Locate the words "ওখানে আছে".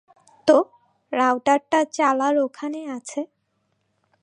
2.45-3.21